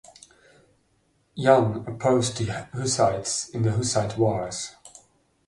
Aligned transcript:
Jan 1.37 1.85
opposed 1.87 2.35
the 2.37 2.51
Hussites 2.73 3.49
in 3.49 3.61
the 3.61 3.71
Hussite 3.73 4.17
Wars. 4.17 4.75